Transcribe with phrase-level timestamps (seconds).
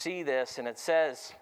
[0.00, 1.32] see this, and it says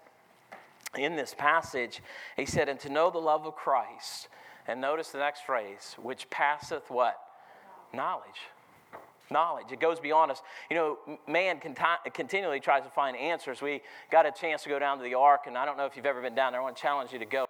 [0.97, 2.01] in this passage,
[2.35, 4.29] he said, and to know the love of Christ.
[4.67, 7.17] And notice the next phrase, which passeth what?
[7.93, 8.25] Knowledge.
[9.29, 9.71] Knowledge.
[9.71, 10.41] It goes beyond us.
[10.71, 10.97] You know,
[11.27, 13.61] man conti- continually tries to find answers.
[13.61, 13.81] We
[14.11, 16.07] got a chance to go down to the ark, and I don't know if you've
[16.07, 16.59] ever been down there.
[16.59, 17.45] I want to challenge you to go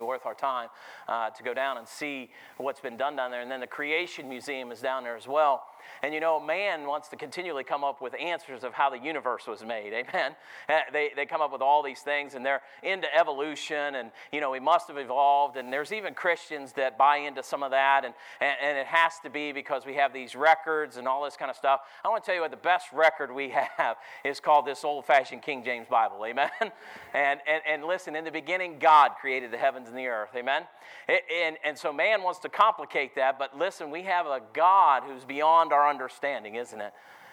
[0.00, 0.68] worth our time
[1.08, 3.40] uh, to go down and see what's been done down there.
[3.40, 5.64] And then the Creation Museum is down there as well.
[6.02, 9.46] And you know, man wants to continually come up with answers of how the universe
[9.46, 9.92] was made.
[9.92, 10.36] Amen.
[10.68, 14.40] Uh, they, they come up with all these things and they're into evolution and, you
[14.40, 15.56] know, we must have evolved.
[15.56, 18.04] And there's even Christians that buy into some of that.
[18.04, 21.36] And, and, and it has to be because we have these records and all this
[21.36, 21.80] kind of stuff.
[22.04, 25.04] I want to tell you what the best record we have is called this old
[25.04, 26.24] fashioned King James Bible.
[26.24, 26.50] Amen.
[27.14, 30.28] And, and, and listen, in the beginning, God created the heavens and the earth.
[30.36, 30.64] Amen.
[31.08, 33.38] And, and so man wants to complicate that.
[33.38, 36.92] But listen, we have a God who's beyond our understanding, isn't it?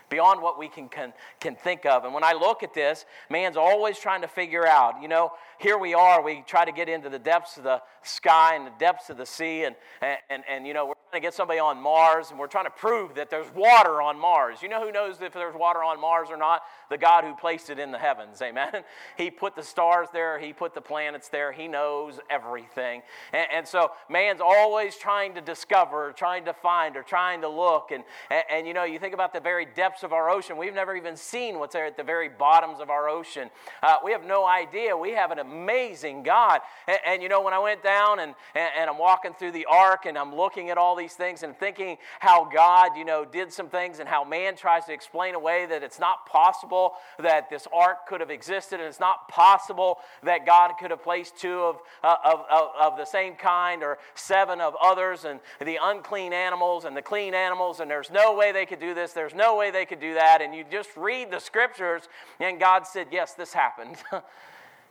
[0.10, 2.06] Beyond what we can, can, can think of.
[2.06, 5.80] And when I look at this, man's always trying to figure out, you know, here
[5.80, 9.10] we are, we try to get into the depths of the sky and the depths
[9.10, 12.30] of the sea, and, and, and, and you know, we're to get somebody on Mars,
[12.30, 14.62] and we're trying to prove that there's water on Mars.
[14.62, 16.64] You know who knows if there's water on Mars or not?
[16.90, 18.72] The God who placed it in the heavens, amen?
[19.18, 23.02] He put the stars there, He put the planets there, He knows everything.
[23.34, 27.92] And, and so man's always trying to discover, trying to find, or trying to look.
[27.92, 30.74] And, and, and, you know, you think about the very depths of our ocean, we've
[30.74, 33.50] never even seen what's there at the very bottoms of our ocean.
[33.82, 34.96] Uh, we have no idea.
[34.96, 36.62] We have an amazing God.
[37.06, 40.18] And, you know, when I went down and, and I'm walking through the ark and
[40.18, 44.00] I'm looking at all these things and thinking how God, you know, did some things
[44.00, 48.20] and how man tries to explain away that it's not possible that this ark could
[48.22, 52.46] have existed and it's not possible that God could have placed two of, uh, of,
[52.50, 57.02] of, of the same kind or seven of others and the unclean animals and the
[57.02, 60.00] clean animals and there's no way they could do this, there's no way they could
[60.00, 60.42] do that.
[60.42, 62.04] And you just read the scriptures
[62.40, 63.98] and God said, yes, this happened.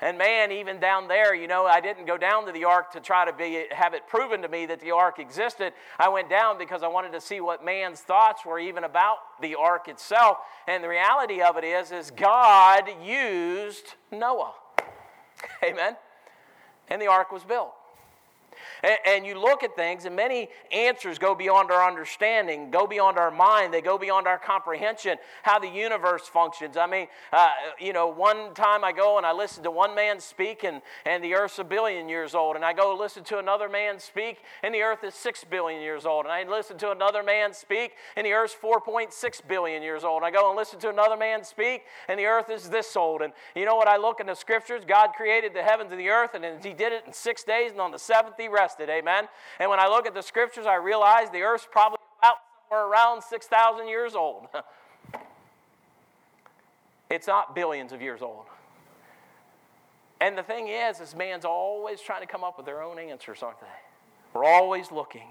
[0.04, 3.00] And man, even down there, you know, I didn't go down to the ark to
[3.00, 5.72] try to be, have it proven to me that the ark existed.
[5.98, 9.54] I went down because I wanted to see what man's thoughts were even about the
[9.54, 10.36] ark itself.
[10.68, 14.52] And the reality of it is, is God used Noah.
[15.64, 15.96] Amen.
[16.88, 17.72] And the ark was built.
[18.84, 23.16] And, and you look at things, and many answers go beyond our understanding, go beyond
[23.16, 26.76] our mind, they go beyond our comprehension, how the universe functions.
[26.76, 27.48] I mean, uh,
[27.80, 31.24] you know, one time I go and I listen to one man speak, and, and
[31.24, 32.56] the earth's a billion years old.
[32.56, 36.04] And I go listen to another man speak, and the earth is six billion years
[36.04, 36.26] old.
[36.26, 40.22] And I listen to another man speak, and the earth's 4.6 billion years old.
[40.22, 43.22] And I go and listen to another man speak, and the earth is this old.
[43.22, 43.88] And you know what?
[43.88, 46.92] I look in the scriptures God created the heavens and the earth, and He did
[46.92, 48.92] it in six days, and on the seventh He rested rested.
[48.92, 49.28] Amen.
[49.58, 52.36] And when I look at the scriptures, I realize the earth's probably about
[52.68, 54.46] somewhere around 6,000 years old.
[57.10, 58.46] it's not billions of years old.
[60.20, 63.42] And the thing is, is man's always trying to come up with their own answers,
[63.42, 63.66] aren't they?
[64.32, 65.28] We're always looking.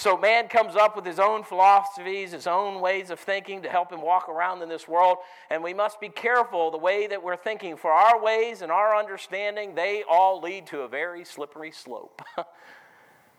[0.00, 3.92] So man comes up with his own philosophies, his own ways of thinking to help
[3.92, 5.18] him walk around in this world.
[5.50, 7.76] And we must be careful the way that we're thinking.
[7.76, 12.22] For our ways and our understanding, they all lead to a very slippery slope.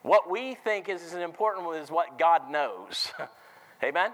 [0.04, 3.12] what we think is as important as what God knows.
[3.84, 4.12] Amen?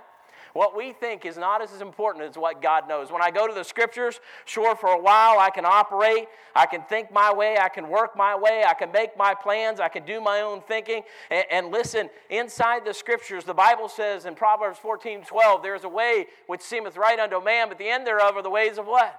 [0.57, 3.11] What we think is not as important as what God knows.
[3.11, 6.81] When I go to the scriptures, sure, for a while I can operate, I can
[6.81, 10.03] think my way, I can work my way, I can make my plans, I can
[10.03, 11.03] do my own thinking.
[11.29, 15.89] And, and listen, inside the scriptures, the Bible says in Proverbs 14 12, there's a
[15.89, 18.87] way which seemeth right unto a man, but the end thereof are the ways of
[18.87, 19.15] what?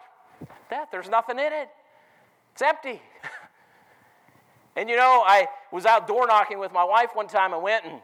[0.68, 0.88] Death.
[0.90, 1.68] There's nothing in it,
[2.52, 3.00] it's empty.
[4.74, 7.84] and you know, I was out door knocking with my wife one time and went
[7.84, 8.00] and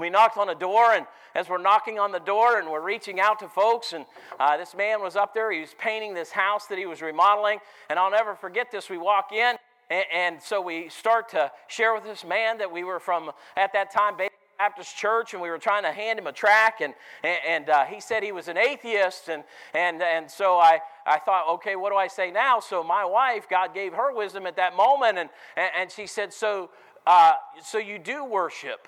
[0.00, 3.20] we knocked on a door, and as we're knocking on the door and we're reaching
[3.20, 4.06] out to folks, and
[4.38, 5.50] uh, this man was up there.
[5.50, 7.58] He was painting this house that he was remodeling,
[7.90, 8.88] and I'll never forget this.
[8.88, 9.56] We walk in,
[9.90, 13.72] and, and so we start to share with this man that we were from at
[13.72, 14.14] that time.
[14.56, 16.94] Baptist church, and we were trying to hand him a track, and,
[17.24, 19.42] and uh, he said he was an atheist, and,
[19.74, 22.60] and, and so I, I thought, okay, what do I say now?
[22.60, 26.70] So my wife, God gave her wisdom at that moment, and, and she said, so,
[27.04, 27.32] uh,
[27.64, 28.86] so you do worship.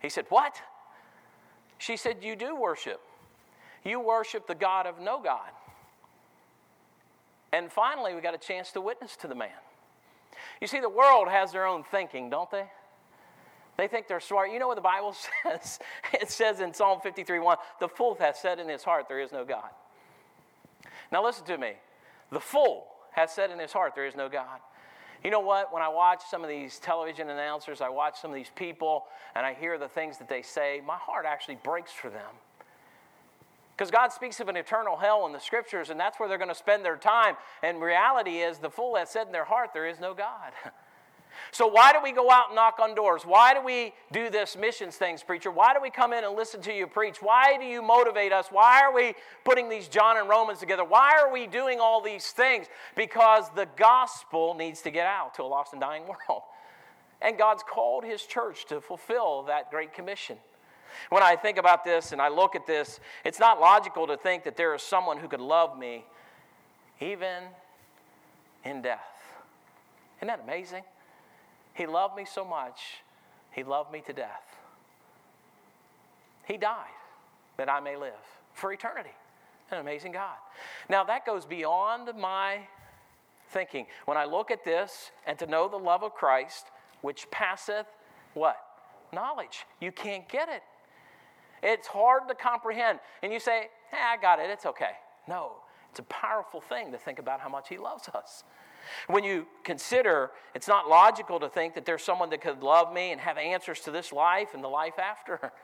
[0.00, 0.60] He said, What?
[1.78, 3.00] She said, You do worship.
[3.84, 5.50] You worship the God of no God.
[7.52, 9.48] And finally, we got a chance to witness to the man.
[10.60, 12.66] You see, the world has their own thinking, don't they?
[13.76, 14.50] They think they're smart.
[14.50, 15.14] You know what the Bible
[15.44, 15.78] says?
[16.12, 19.32] It says in Psalm 53 1, the fool hath said in his heart, There is
[19.32, 19.70] no God.
[21.10, 21.72] Now, listen to me.
[22.30, 24.58] The fool hath said in his heart, There is no God.
[25.24, 25.72] You know what?
[25.72, 29.04] When I watch some of these television announcers, I watch some of these people,
[29.34, 32.30] and I hear the things that they say, my heart actually breaks for them.
[33.76, 36.48] Because God speaks of an eternal hell in the scriptures, and that's where they're going
[36.48, 37.36] to spend their time.
[37.62, 40.52] And reality is, the fool has said in their heart, There is no God.
[41.50, 43.22] So, why do we go out and knock on doors?
[43.24, 45.50] Why do we do this missions things, preacher?
[45.50, 47.18] Why do we come in and listen to you preach?
[47.20, 48.48] Why do you motivate us?
[48.50, 49.14] Why are we
[49.44, 50.84] putting these John and Romans together?
[50.84, 52.66] Why are we doing all these things?
[52.96, 56.42] Because the gospel needs to get out to a lost and dying world.
[57.20, 60.36] And God's called his church to fulfill that great commission.
[61.10, 64.44] When I think about this and I look at this, it's not logical to think
[64.44, 66.04] that there is someone who could love me
[67.00, 67.44] even
[68.64, 69.06] in death.
[70.18, 70.82] Isn't that amazing?
[71.78, 72.80] He loved me so much,
[73.52, 74.44] he loved me to death.
[76.46, 76.86] He died
[77.56, 78.12] that I may live
[78.52, 79.14] for eternity.
[79.70, 80.36] An amazing God.
[80.88, 82.60] Now, that goes beyond my
[83.50, 83.86] thinking.
[84.06, 86.66] When I look at this and to know the love of Christ,
[87.02, 87.86] which passeth
[88.34, 88.56] what?
[89.12, 89.66] Knowledge.
[89.80, 90.62] You can't get it
[91.62, 93.00] it's hard to comprehend.
[93.22, 94.92] And you say, hey, I got it, it's okay.
[95.26, 95.52] No,
[95.90, 98.44] it's a powerful thing to think about how much He loves us.
[99.06, 103.12] When you consider, it's not logical to think that there's someone that could love me
[103.12, 105.52] and have answers to this life and the life after.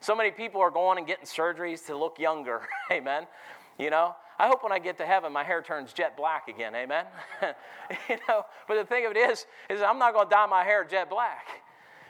[0.00, 2.62] So many people are going and getting surgeries to look younger.
[2.90, 3.28] Amen.
[3.78, 6.74] You know, I hope when I get to heaven, my hair turns jet black again.
[6.74, 7.04] Amen.
[8.08, 10.64] you know, but the thing of it is, is I'm not going to dye my
[10.64, 11.46] hair jet black.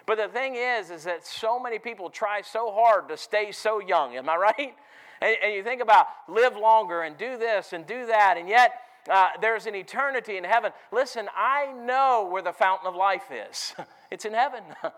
[0.07, 3.79] But the thing is, is that so many people try so hard to stay so
[3.79, 4.17] young.
[4.17, 4.75] Am I right?
[5.21, 8.73] And, and you think about live longer and do this and do that, and yet
[9.11, 10.73] uh, there's an eternity in heaven.
[10.93, 13.75] Listen, I know where the fountain of life is.
[14.11, 14.63] it's in heaven.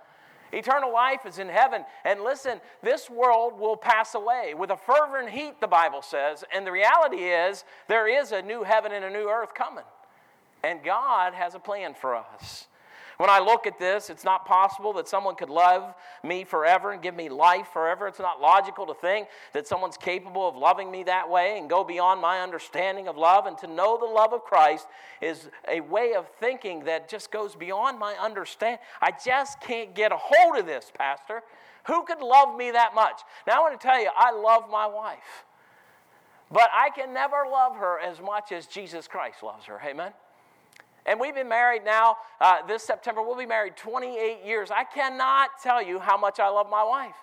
[0.52, 1.84] Eternal life is in heaven.
[2.04, 6.44] And listen, this world will pass away with a fervent heat, the Bible says.
[6.54, 9.84] And the reality is, there is a new heaven and a new earth coming.
[10.62, 12.68] And God has a plan for us.
[13.18, 17.00] When I look at this, it's not possible that someone could love me forever and
[17.00, 18.08] give me life forever.
[18.08, 21.84] It's not logical to think that someone's capable of loving me that way and go
[21.84, 23.46] beyond my understanding of love.
[23.46, 24.86] And to know the love of Christ
[25.20, 28.80] is a way of thinking that just goes beyond my understanding.
[29.00, 31.42] I just can't get a hold of this, Pastor.
[31.86, 33.20] Who could love me that much?
[33.46, 35.44] Now, I want to tell you, I love my wife.
[36.50, 39.80] But I can never love her as much as Jesus Christ loves her.
[39.84, 40.12] Amen?
[41.06, 44.70] And we've been married now, uh, this September, we'll be married 28 years.
[44.70, 47.14] I cannot tell you how much I love my wife.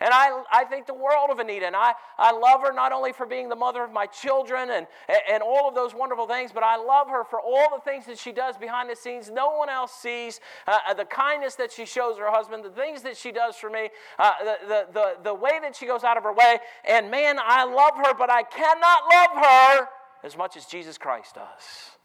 [0.00, 1.66] And I, I think the world of Anita.
[1.66, 4.86] And I, I love her not only for being the mother of my children and,
[5.30, 8.18] and all of those wonderful things, but I love her for all the things that
[8.18, 9.30] she does behind the scenes.
[9.30, 13.02] No one else sees uh, uh the kindness that she shows her husband, the things
[13.02, 16.16] that she does for me, uh, the, the, the, the way that she goes out
[16.16, 16.58] of her way.
[16.88, 19.88] And man, I love her, but I cannot love her
[20.24, 21.99] as much as Jesus Christ does.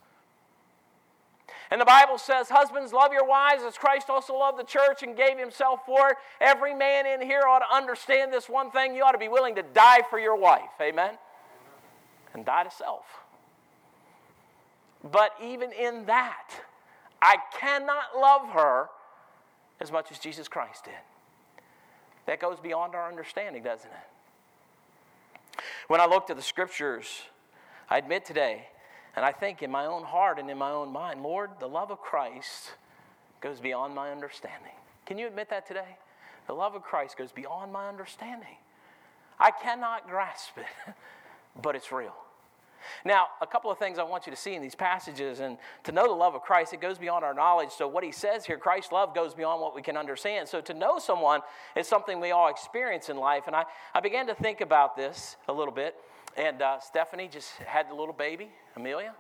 [1.72, 5.18] And the Bible says, Husbands, love your wives as Christ also loved the church and
[5.18, 6.18] gave himself for it.
[6.40, 8.96] Every man in here ought to understand this one thing.
[8.96, 10.70] You ought to be willing to die for your wife.
[10.82, 11.18] Amen?
[12.34, 13.06] And die to self.
[15.12, 16.50] But even in that,
[17.22, 18.90] I cannot love her
[19.80, 20.94] as much as Jesus Christ did.
[22.26, 25.62] That goes beyond our understanding, doesn't it?
[25.88, 27.08] When I looked at the scriptures,
[27.90, 28.68] I admit today,
[29.16, 31.92] and I think in my own heart and in my own mind, Lord, the love
[31.92, 32.72] of Christ
[33.42, 34.74] goes beyond my understanding.
[35.06, 35.98] Can you admit that today?
[36.48, 38.58] The love of Christ goes beyond my understanding.
[39.40, 40.94] I cannot grasp it,
[41.62, 42.14] but it's real.
[43.04, 45.92] Now, a couple of things I want you to see in these passages, and to
[45.92, 47.72] know the love of Christ, it goes beyond our knowledge.
[47.72, 50.48] So, what he says here, Christ's love goes beyond what we can understand.
[50.48, 51.42] So, to know someone
[51.76, 53.44] is something we all experience in life.
[53.48, 55.96] And I, I began to think about this a little bit.
[56.38, 59.14] And uh, Stephanie just had the little baby, Amelia.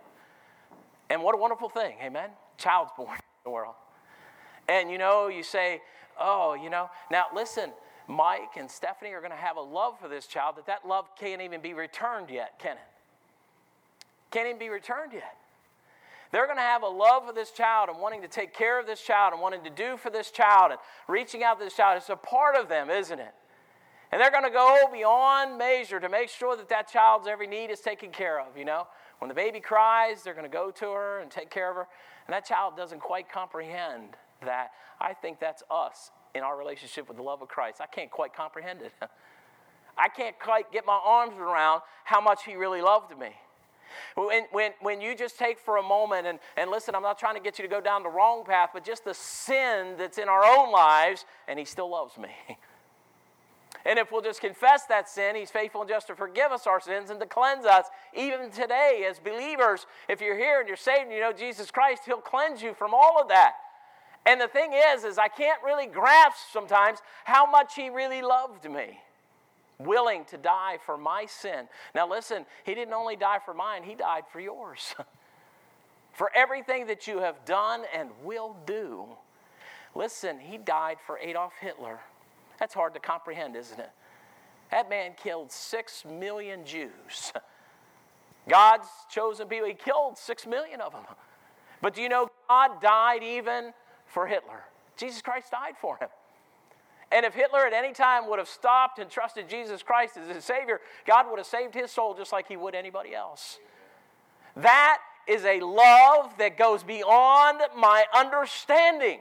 [1.10, 2.30] And what a wonderful thing, amen?
[2.58, 3.76] Child's born in the world.
[4.68, 5.82] And you know, you say,
[6.20, 7.72] oh, you know, now listen,
[8.08, 11.08] Mike and Stephanie are going to have a love for this child that that love
[11.18, 12.84] can't even be returned yet, can it?
[14.32, 15.38] Can't even be returned yet.
[16.32, 18.86] They're going to have a love for this child and wanting to take care of
[18.86, 21.98] this child and wanting to do for this child and reaching out to this child.
[21.98, 23.34] It's a part of them, isn't it?
[24.12, 27.70] And they're going to go beyond measure to make sure that that child's every need
[27.70, 28.88] is taken care of, you know?
[29.20, 31.88] When the baby cries, they're going to go to her and take care of her.
[32.28, 34.72] And that child doesn't quite comprehend that.
[35.00, 37.82] I think that's us in our relationship with the love of Christ.
[37.82, 38.94] I can't quite comprehend it.
[39.98, 43.30] I can't quite get my arms around how much He really loved me.
[44.16, 47.36] When, when, when you just take for a moment and, and listen, I'm not trying
[47.36, 50.28] to get you to go down the wrong path, but just the sin that's in
[50.28, 52.30] our own lives, and He still loves me.
[53.86, 56.80] And if we'll just confess that sin, He's faithful and just to forgive us our
[56.80, 57.86] sins and to cleanse us.
[58.16, 62.04] Even today, as believers, if you're here and you're saved and you know Jesus Christ,
[62.06, 63.54] He'll cleanse you from all of that.
[64.26, 68.70] And the thing is, is I can't really grasp sometimes how much He really loved
[68.70, 69.00] me.
[69.78, 71.68] willing to die for my sin.
[71.94, 74.96] Now, listen, he didn't only die for mine, he died for yours.
[76.14, 79.06] for everything that you have done and will do.
[79.94, 82.00] Listen, he died for Adolf Hitler.
[82.60, 83.92] That's hard to comprehend, isn't it?
[84.72, 87.34] That man killed six million Jews.
[88.48, 91.04] God's chosen people, he killed six million of them.
[91.82, 93.74] But do you know God died even
[94.06, 94.64] for Hitler?
[94.98, 96.10] Jesus Christ died for him.
[97.12, 100.44] And if Hitler at any time would have stopped and trusted Jesus Christ as his
[100.44, 103.60] Savior, God would have saved his soul just like he would anybody else.
[104.56, 109.20] That is a love that goes beyond my understanding.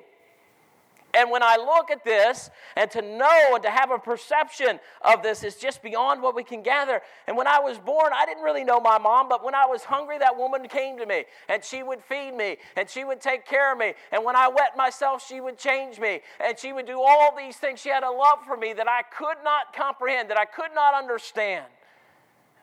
[1.14, 5.23] And when I look at this and to know and to have a perception of
[5.23, 7.00] this is just beyond what we can gather.
[7.28, 9.85] And when I was born, I didn't really know my mom, but when I was
[9.85, 13.47] hungry, that woman came to me and she would feed me and she would take
[13.47, 13.94] care of me.
[14.11, 17.56] And when I wet myself, she would change me and she would do all these
[17.56, 17.80] things.
[17.80, 20.94] She had a love for me that I could not comprehend, that I could not
[20.94, 21.66] understand.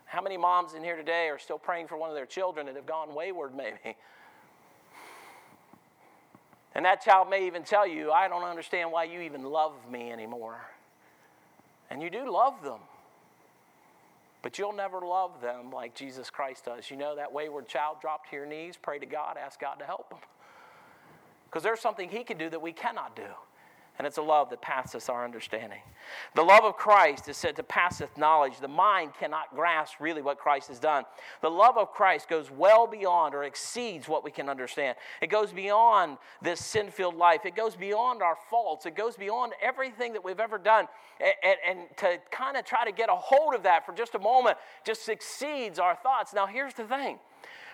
[0.05, 2.75] How many moms in here today are still praying for one of their children that
[2.75, 3.95] have gone wayward, maybe?
[6.73, 10.11] And that child may even tell you, I don't understand why you even love me
[10.11, 10.61] anymore.
[11.89, 12.79] And you do love them.
[14.41, 16.89] But you'll never love them like Jesus Christ does.
[16.89, 19.85] You know, that wayward child, drop to your knees, pray to God, ask God to
[19.85, 20.19] help them.
[21.45, 23.23] Because there's something He can do that we cannot do
[23.97, 25.79] and it's a love that passeth our understanding.
[26.33, 28.59] The love of Christ is said to passeth knowledge.
[28.59, 31.03] The mind cannot grasp really what Christ has done.
[31.41, 34.97] The love of Christ goes well beyond or exceeds what we can understand.
[35.21, 39.53] It goes beyond this sin filled life, it goes beyond our faults, it goes beyond
[39.61, 40.87] everything that we've ever done.
[41.19, 44.15] And, and, and to kind of try to get a hold of that for just
[44.15, 46.33] a moment just exceeds our thoughts.
[46.33, 47.19] Now, here's the thing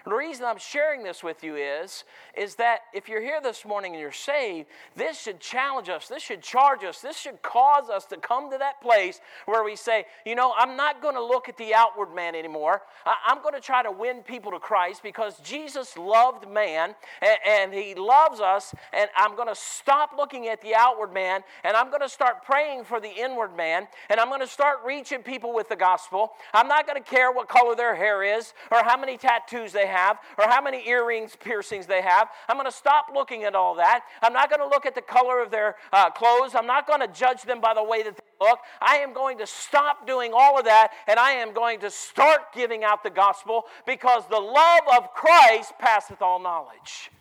[0.08, 2.06] the reason I'm sharing this with you is,
[2.36, 6.24] is that if you're here this morning and you're saved, this should challenge us, this
[6.24, 10.06] should charge us, this should cause us to come to that place where we say,
[10.26, 12.84] you know, I'm not going to look at the outward man anymore.
[13.06, 17.74] I'm going to try to win people to Christ because Jesus loved man and, and
[17.74, 21.90] he loves us, and I'm going to stop looking at the outward man and I'm
[21.90, 25.54] going to start praying for the inward man and I'm going to start reaching people
[25.54, 26.32] with the gospel.
[26.54, 29.88] I'm not going to care what color their hair is or how many tattoos they
[29.88, 32.30] have have or how many earrings, piercings they have.
[32.48, 34.02] I'm going to stop looking at all that.
[34.22, 36.56] I'm not going to look at the color of their uh, clothes.
[36.56, 38.60] I'm not going to judge them by the way that they look.
[38.82, 42.54] I am going to stop doing all of that and I am going to start
[42.54, 47.12] giving out the gospel because the love of Christ passeth all knowledge.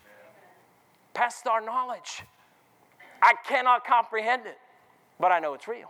[1.13, 2.23] Passeth our knowledge.
[3.21, 4.59] I cannot comprehend it,
[5.19, 5.89] but I know it's real.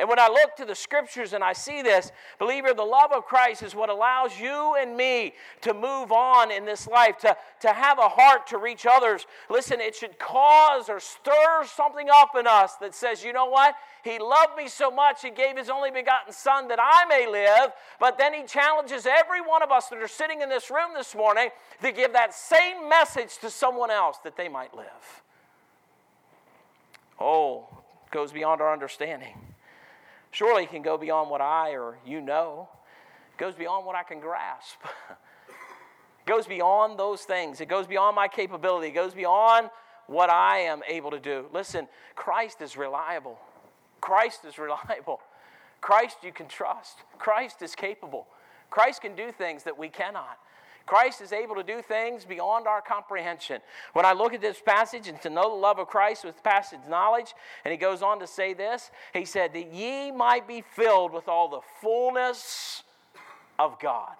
[0.00, 3.26] And when I look to the scriptures and I see this, believer, the love of
[3.26, 7.68] Christ is what allows you and me to move on in this life, to, to
[7.68, 9.26] have a heart to reach others.
[9.50, 13.74] Listen, it should cause or stir something up in us that says, you know what?
[14.02, 17.72] He loved me so much, He gave His only begotten Son that I may live.
[18.00, 21.14] But then He challenges every one of us that are sitting in this room this
[21.14, 21.50] morning
[21.82, 25.22] to give that same message to someone else that they might live.
[27.20, 27.68] Oh,
[28.10, 29.49] goes beyond our understanding.
[30.30, 32.68] Surely can go beyond what I or you know.
[33.32, 34.78] It goes beyond what I can grasp.
[35.10, 37.60] it goes beyond those things.
[37.60, 38.88] It goes beyond my capability.
[38.88, 39.70] It goes beyond
[40.06, 41.46] what I am able to do.
[41.52, 43.38] Listen, Christ is reliable.
[44.00, 45.20] Christ is reliable.
[45.80, 46.98] Christ you can trust.
[47.18, 48.26] Christ is capable.
[48.70, 50.38] Christ can do things that we cannot.
[50.90, 53.60] Christ is able to do things beyond our comprehension.
[53.92, 56.80] When I look at this passage and to know the love of Christ with passage
[56.88, 57.32] knowledge,
[57.64, 61.28] and he goes on to say this, he said, That ye might be filled with
[61.28, 62.82] all the fullness
[63.56, 64.16] of God.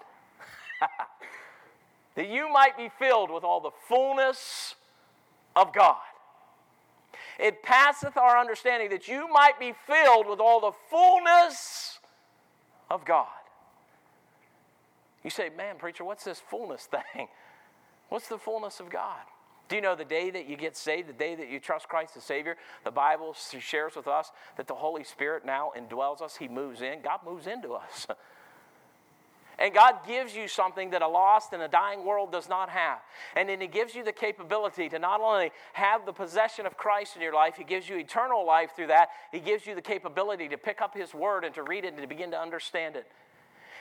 [2.15, 4.77] that you might be filled with all the fullness
[5.57, 5.97] of God.
[7.41, 11.99] It passeth our understanding that you might be filled with all the fullness
[12.89, 13.27] of God.
[15.23, 17.29] You say, man, preacher, what's this fullness thing?
[18.09, 19.21] What's the fullness of God?
[19.69, 22.17] Do you know the day that you get saved, the day that you trust Christ
[22.17, 26.37] as Savior, the Bible shares with us that the Holy Spirit now indwells us.
[26.37, 27.03] He moves in.
[27.03, 28.07] God moves into us.
[29.61, 33.01] And God gives you something that a lost and a dying world does not have.
[33.37, 37.15] And then He gives you the capability to not only have the possession of Christ
[37.15, 39.11] in your life, He gives you eternal life through that.
[39.31, 42.01] He gives you the capability to pick up His Word and to read it and
[42.01, 43.07] to begin to understand it.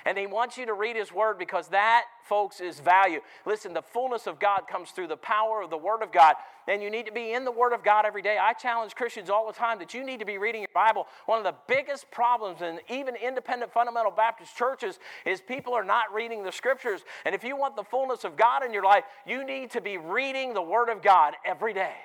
[0.06, 3.20] And he wants you to read his word because that, folks, is value.
[3.46, 6.36] Listen, the fullness of God comes through the power of the word of God.
[6.68, 8.38] And you need to be in the word of God every day.
[8.40, 11.08] I challenge Christians all the time that you need to be reading your Bible.
[11.26, 16.14] One of the biggest problems in even independent fundamental Baptist churches is people are not
[16.14, 17.02] reading the scriptures.
[17.26, 19.98] And if you want the fullness of God in your life, you need to be
[19.98, 21.96] reading the word of God every day.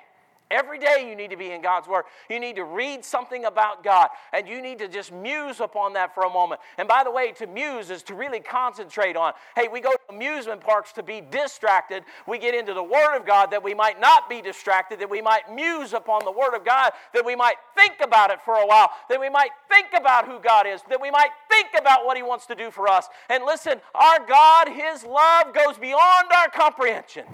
[0.51, 2.05] Every day you need to be in God's Word.
[2.29, 6.13] You need to read something about God, and you need to just muse upon that
[6.13, 6.61] for a moment.
[6.77, 9.33] And by the way, to muse is to really concentrate on.
[9.55, 12.03] Hey, we go to amusement parks to be distracted.
[12.27, 15.19] We get into the Word of God that we might not be distracted, that we
[15.19, 18.67] might muse upon the Word of God, that we might think about it for a
[18.67, 22.17] while, that we might think about who God is, that we might think about what
[22.17, 23.07] He wants to do for us.
[23.31, 27.25] And listen, our God, His love goes beyond our comprehension.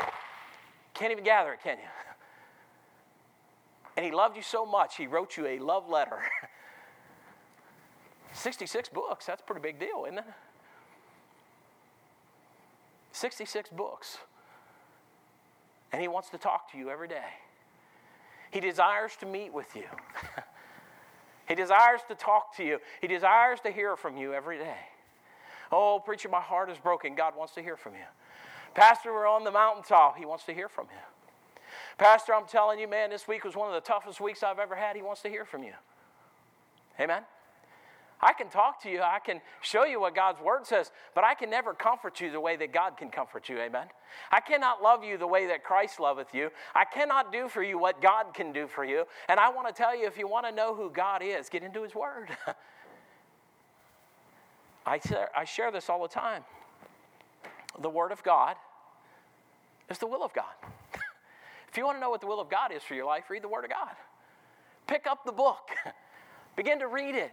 [0.93, 2.00] Can't even gather it, can you?
[4.01, 6.23] And he loved you so much, he wrote you a love letter.
[8.33, 10.25] 66 books, that's a pretty big deal, isn't it?
[13.11, 14.17] 66 books.
[15.91, 17.29] And he wants to talk to you every day.
[18.49, 19.85] He desires to meet with you.
[21.47, 22.79] he desires to talk to you.
[23.01, 24.79] He desires to hear from you every day.
[25.71, 27.13] Oh, preacher, my heart is broken.
[27.13, 28.09] God wants to hear from you.
[28.73, 30.17] Pastor, we're on the mountaintop.
[30.17, 31.20] He wants to hear from you.
[32.01, 34.75] Pastor, I'm telling you, man, this week was one of the toughest weeks I've ever
[34.75, 34.95] had.
[34.95, 35.73] He wants to hear from you.
[36.99, 37.21] Amen.
[38.19, 41.35] I can talk to you, I can show you what God's word says, but I
[41.35, 43.59] can never comfort you the way that God can comfort you.
[43.59, 43.85] Amen.
[44.31, 46.49] I cannot love you the way that Christ loveth you.
[46.73, 49.05] I cannot do for you what God can do for you.
[49.29, 51.61] And I want to tell you if you want to know who God is, get
[51.61, 52.29] into his word.
[54.87, 54.99] I,
[55.37, 56.41] I share this all the time.
[57.79, 58.55] The word of God
[59.87, 60.45] is the will of God.
[61.71, 63.43] If you want to know what the will of God is for your life, read
[63.43, 63.95] the Word of God.
[64.87, 65.69] Pick up the book,
[66.57, 67.31] begin to read it.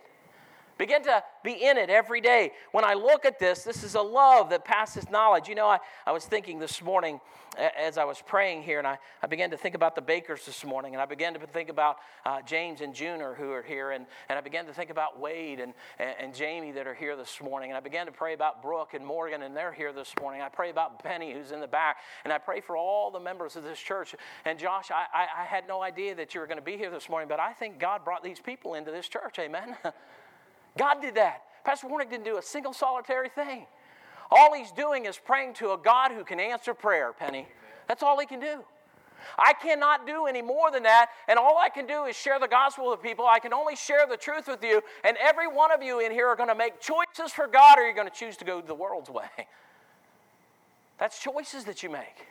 [0.78, 2.52] Begin to be in it every day.
[2.70, 5.49] When I look at this, this is a love that passes knowledge.
[5.49, 7.20] You know, I, I was thinking this morning
[7.58, 10.64] as I was praying here, and I, I began to think about the Bakers this
[10.64, 14.06] morning, and I began to think about uh, James and Junior who are here, and,
[14.28, 17.40] and I began to think about Wade and, and, and, Jamie that are here this
[17.42, 20.40] morning, and I began to pray about Brooke and Morgan, and they're here this morning.
[20.40, 23.56] I pray about Penny, who's in the back, and I pray for all the members
[23.56, 24.14] of this church.
[24.44, 26.90] And Josh, I, I, I had no idea that you were going to be here
[26.90, 29.38] this morning, but I think God brought these people into this church.
[29.38, 29.76] Amen.
[30.78, 31.42] God did that.
[31.64, 33.66] Pastor Warnick didn't do a single solitary thing.
[34.30, 37.47] All he's doing is praying to a God who can answer prayer, Penny.
[37.88, 38.61] That's all he can do.
[39.36, 42.49] I cannot do any more than that, and all I can do is share the
[42.49, 43.26] gospel with people.
[43.26, 46.28] I can only share the truth with you, and every one of you in here
[46.28, 48.75] are going to make choices for God, or you're going to choose to go the
[48.75, 49.26] world's way.
[50.99, 52.26] That's choices that you make.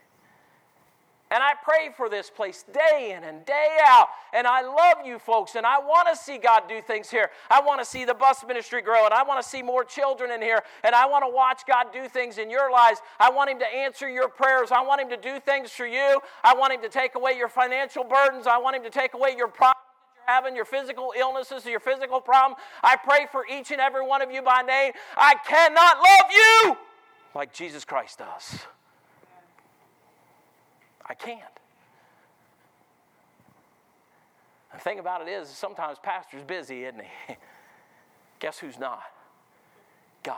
[1.29, 4.07] And I pray for this place day in and day out.
[4.33, 5.55] And I love you folks.
[5.55, 7.29] And I want to see God do things here.
[7.49, 9.05] I want to see the bus ministry grow.
[9.05, 10.63] And I want to see more children in here.
[10.83, 13.01] And I want to watch God do things in your lives.
[13.19, 14.71] I want Him to answer your prayers.
[14.71, 16.21] I want Him to do things for you.
[16.43, 18.47] I want Him to take away your financial burdens.
[18.47, 19.83] I want Him to take away your problems
[20.27, 22.59] having, your physical illnesses, your physical problem.
[22.83, 24.91] I pray for each and every one of you by name.
[25.15, 26.77] I cannot love you
[27.33, 28.59] like Jesus Christ does.
[31.09, 31.41] I can't.
[34.73, 37.35] The thing about it is, sometimes pastor's busy, isn't he?
[38.39, 39.01] Guess who's not?
[40.23, 40.37] God.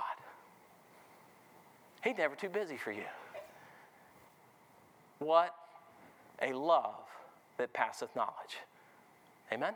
[2.04, 3.04] He's never too busy for you.
[5.18, 5.54] What
[6.42, 7.04] a love
[7.58, 8.58] that passeth knowledge.
[9.52, 9.74] Amen?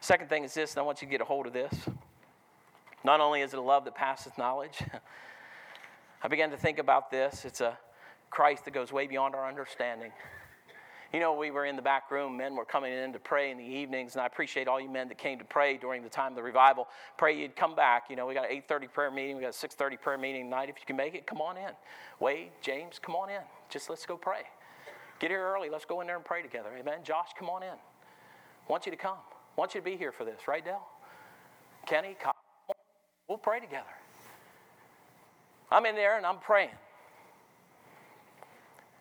[0.00, 1.74] Second thing is this, and I want you to get a hold of this.
[3.02, 4.82] Not only is it a love that passeth knowledge,
[6.22, 7.44] I began to think about this.
[7.44, 7.76] It's a
[8.36, 10.12] Christ that goes way beyond our understanding.
[11.10, 13.56] You know, we were in the back room, men were coming in to pray in
[13.56, 16.32] the evenings, and I appreciate all you men that came to pray during the time
[16.32, 16.86] of the revival.
[17.16, 18.10] Pray you'd come back.
[18.10, 20.68] You know, we got an 8.30 prayer meeting, we got a 6.30 prayer meeting tonight.
[20.68, 21.70] If you can make it, come on in.
[22.20, 23.40] Wade, James, come on in.
[23.70, 24.42] Just let's go pray.
[25.18, 25.70] Get here early.
[25.70, 26.68] Let's go in there and pray together.
[26.78, 26.98] Amen.
[27.04, 27.78] Josh, come on in.
[28.68, 29.16] Want you to come.
[29.56, 30.86] Want you to be here for this, right, Dell?
[31.86, 32.18] Kenny,
[33.30, 33.86] we'll pray together.
[35.70, 36.68] I'm in there and I'm praying.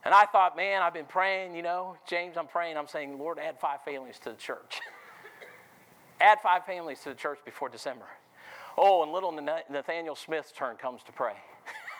[0.05, 3.39] And I thought, man, I've been praying, you know, James, I'm praying, I'm saying, Lord,
[3.39, 4.79] add five families to the church.
[6.21, 8.05] add five families to the church before December.
[8.77, 11.33] Oh, and little Nathaniel Smith's turn comes to pray.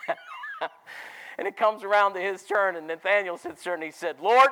[1.40, 4.50] and it comes around to his turn, and Nathaniel sits there and he said, Lord,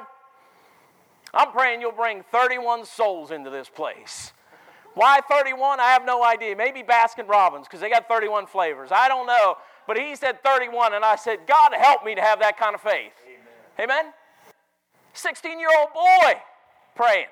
[1.32, 4.34] I'm praying you'll bring 31 souls into this place.
[4.96, 5.80] Why 31?
[5.80, 6.56] I have no idea.
[6.56, 8.90] Maybe Baskin Robbins, because they got 31 flavors.
[8.92, 9.58] I don't know.
[9.88, 12.82] But he said 31, and I said, God help me to have that kind of
[12.82, 13.12] faith.
[13.80, 14.06] Amen?
[15.14, 16.34] 16 year old boy
[16.96, 17.28] praying.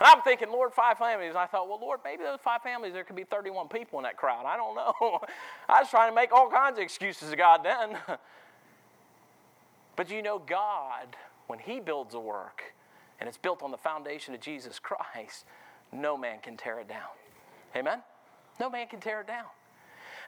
[0.00, 1.34] And I'm thinking, Lord, five families.
[1.36, 4.16] I thought, well, Lord, maybe those five families, there could be 31 people in that
[4.16, 4.44] crowd.
[4.44, 5.20] I don't know.
[5.68, 7.96] I was trying to make all kinds of excuses to God then.
[9.96, 12.62] but you know, God, when He builds a work
[13.20, 15.44] and it's built on the foundation of Jesus Christ,
[15.92, 17.12] no man can tear it down.
[17.76, 18.02] Amen?
[18.58, 19.46] No man can tear it down.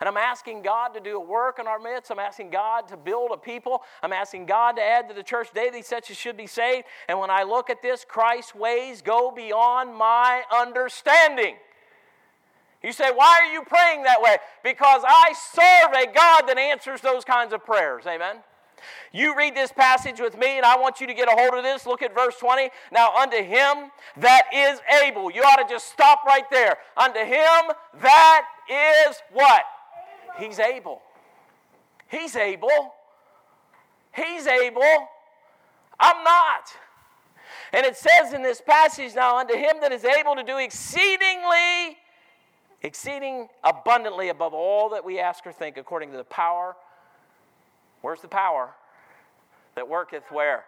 [0.01, 2.11] And I'm asking God to do a work in our midst.
[2.11, 3.83] I'm asking God to build a people.
[4.03, 6.87] I'm asking God to add to the church daily such as should be saved.
[7.09, 11.57] And when I look at this, Christ's ways go beyond my understanding.
[12.83, 14.37] You say, why are you praying that way?
[14.63, 18.05] Because I serve a God that answers those kinds of prayers.
[18.07, 18.37] Amen.
[19.13, 21.65] You read this passage with me, and I want you to get a hold of
[21.65, 21.87] this.
[21.87, 22.71] Look at verse 20.
[22.93, 25.31] Now, unto him that is able.
[25.31, 26.77] You ought to just stop right there.
[26.97, 29.63] Unto him that is what?
[30.39, 31.03] He's able.
[32.09, 32.95] He's able.
[34.15, 35.09] He's able.
[35.99, 36.73] I'm not.
[37.73, 41.97] And it says in this passage now, unto him that is able to do exceedingly,
[42.83, 46.77] exceeding abundantly above all that we ask or think, according to the power
[48.07, 48.71] Where's the power
[49.75, 50.65] that worketh where?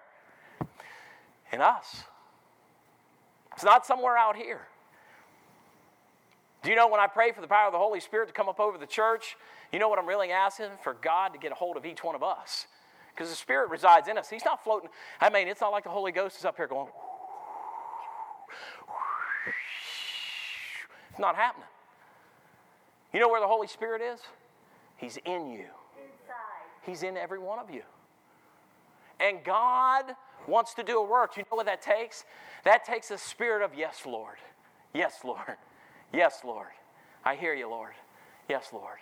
[1.52, 2.02] In us.
[3.54, 4.66] It's not somewhere out here.
[6.62, 8.48] Do you know when I pray for the power of the Holy Spirit to come
[8.48, 9.36] up over the church,
[9.72, 10.70] you know what I'm really asking?
[10.82, 12.66] For God to get a hold of each one of us.
[13.14, 14.28] Because the Spirit resides in us.
[14.28, 14.90] He's not floating.
[15.20, 16.88] I mean, it's not like the Holy Ghost is up here going,
[21.10, 21.66] it's not happening.
[23.12, 24.20] You know where the Holy Spirit is?
[24.96, 25.66] He's in you.
[25.96, 26.66] Inside.
[26.82, 27.82] He's in every one of you.
[29.20, 30.04] And God
[30.46, 31.36] wants to do a work.
[31.36, 32.24] You know what that takes?
[32.64, 34.36] That takes a spirit of, yes, Lord.
[34.94, 35.56] Yes, Lord.
[36.12, 36.68] Yes, Lord.
[37.24, 37.92] I hear you, Lord.
[38.48, 38.98] Yes, Lord.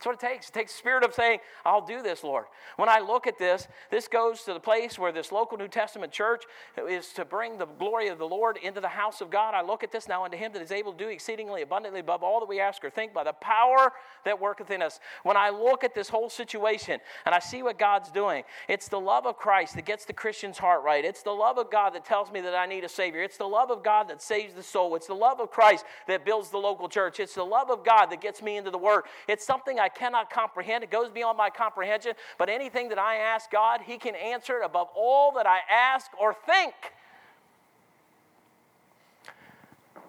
[0.00, 0.48] That's what it takes.
[0.48, 2.46] It takes the spirit of saying, I'll do this, Lord.
[2.76, 6.10] When I look at this, this goes to the place where this local New Testament
[6.10, 6.44] church
[6.88, 9.52] is to bring the glory of the Lord into the house of God.
[9.52, 12.22] I look at this now unto him that is able to do exceedingly abundantly above
[12.22, 13.92] all that we ask or think by the power
[14.24, 15.00] that worketh in us.
[15.22, 18.98] When I look at this whole situation and I see what God's doing, it's the
[18.98, 21.04] love of Christ that gets the Christian's heart right.
[21.04, 23.22] It's the love of God that tells me that I need a Savior.
[23.22, 24.94] It's the love of God that saves the soul.
[24.94, 27.20] It's the love of Christ that builds the local church.
[27.20, 29.02] It's the love of God that gets me into the Word.
[29.28, 30.84] It's something I cannot comprehend.
[30.84, 32.12] It goes beyond my comprehension.
[32.38, 36.34] But anything that I ask God, He can answer above all that I ask or
[36.34, 36.74] think.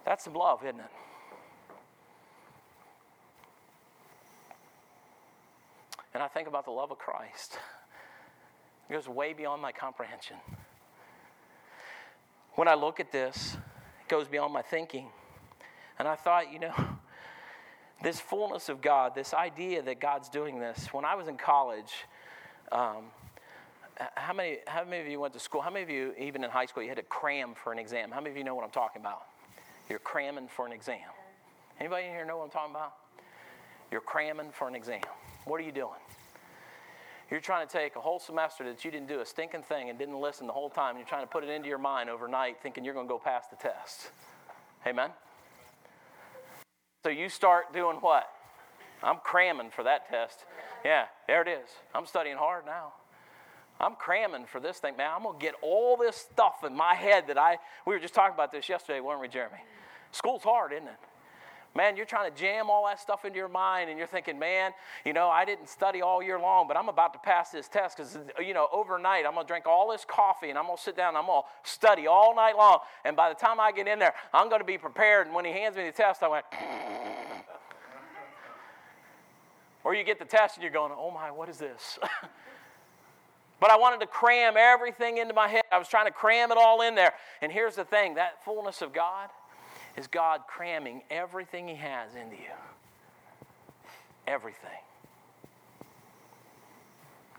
[0.06, 0.86] That's some love, isn't it?
[6.14, 7.58] And I think about the love of Christ.
[8.90, 10.36] It goes way beyond my comprehension.
[12.56, 13.56] When I look at this,
[14.02, 15.08] it goes beyond my thinking.
[15.98, 16.74] And I thought, you know,
[18.04, 20.88] this fullness of God, this idea that God's doing this.
[20.92, 21.92] When I was in college,
[22.72, 23.06] um,
[24.16, 25.62] how many, how many of you went to school?
[25.62, 28.10] How many of you, even in high school, you had to cram for an exam?
[28.12, 29.24] How many of you know what I'm talking about?
[29.90, 31.00] You're cramming for an exam.
[31.80, 32.94] Anybody in here know what I'm talking about?
[33.92, 35.02] You're cramming for an exam.
[35.46, 36.00] What are you doing?
[37.30, 39.98] You're trying to take a whole semester that you didn't do a stinking thing and
[39.98, 40.92] didn't listen the whole time.
[40.92, 43.20] And you're trying to put it into your mind overnight, thinking you're going to go
[43.20, 44.12] pass the test.
[44.86, 45.12] Amen?
[47.04, 48.28] So you start doing what?
[49.04, 50.46] I'm cramming for that test.
[50.86, 51.68] Yeah, there it is.
[51.96, 52.94] I'm studying hard now.
[53.80, 55.10] I'm cramming for this thing, man.
[55.16, 57.58] I'm gonna get all this stuff in my head that I.
[57.88, 59.58] We were just talking about this yesterday, weren't we, Jeremy?
[60.12, 61.00] School's hard, isn't it?
[61.74, 64.72] Man, you're trying to jam all that stuff into your mind, and you're thinking, man,
[65.06, 67.96] you know, I didn't study all year long, but I'm about to pass this test
[67.96, 70.84] because, you know, overnight I'm going to drink all this coffee and I'm going to
[70.84, 72.80] sit down and I'm going to study all night long.
[73.06, 75.28] And by the time I get in there, I'm going to be prepared.
[75.28, 76.46] And when he hands me the test, I went,
[79.86, 82.00] or you get the test and you're going, oh my, what is this?
[83.62, 85.64] but I wanted to cram everything into my head.
[85.72, 87.14] I was trying to cram it all in there.
[87.42, 89.30] And here's the thing that fullness of God
[89.98, 92.52] is God cramming everything He has into you.
[94.28, 94.70] Everything.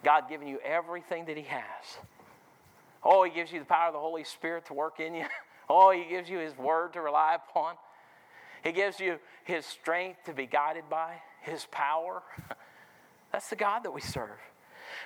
[0.05, 1.99] God giving you everything that He has.
[3.03, 5.27] Oh, He gives you the power of the Holy Spirit to work in you.
[5.71, 7.77] Oh, He gives you His Word to rely upon.
[8.62, 12.23] He gives you His strength to be guided by, His power.
[13.33, 14.38] That's the God that we serve.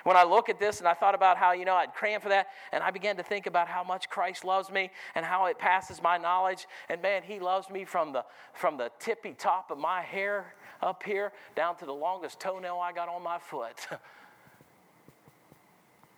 [0.03, 2.29] When I look at this and I thought about how, you know, I'd cram for
[2.29, 5.57] that, and I began to think about how much Christ loves me and how it
[5.57, 6.67] passes my knowledge.
[6.89, 11.03] And man, He loves me from the, from the tippy top of my hair up
[11.03, 13.87] here down to the longest toenail I got on my foot.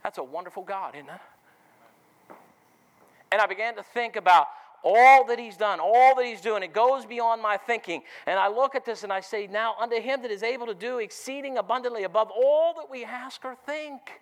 [0.03, 2.35] That's a wonderful God, isn't it?
[3.31, 4.47] And I began to think about
[4.83, 6.63] all that he's done, all that he's doing.
[6.63, 8.01] It goes beyond my thinking.
[8.25, 10.73] And I look at this and I say, Now, unto him that is able to
[10.73, 14.21] do exceeding abundantly above all that we ask or think.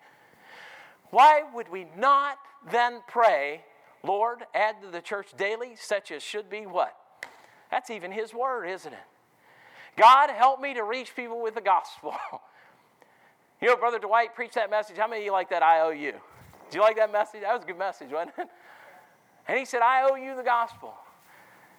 [1.10, 2.38] Why would we not
[2.70, 3.64] then pray,
[4.02, 6.94] Lord, add to the church daily such as should be what?
[7.70, 8.98] That's even his word, isn't it?
[9.96, 12.14] God, help me to reach people with the gospel.
[13.60, 14.96] you know, Brother Dwight preached that message.
[14.96, 15.94] How many of you like that IOU?
[15.94, 16.12] Do you?
[16.72, 17.40] You like that message?
[17.40, 18.48] That was a good message, wasn't it?
[19.48, 20.94] And he said, I owe you the gospel.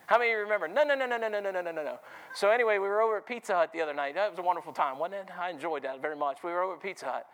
[0.08, 0.68] How many of you remember?
[0.68, 2.00] No, no, no, no, no, no, no, no, no, no.
[2.34, 4.16] So anyway, we were over at Pizza Hut the other night.
[4.16, 5.30] That was a wonderful time, wasn't it?
[5.40, 6.40] I enjoyed that very much.
[6.44, 7.28] We were over at Pizza Hut.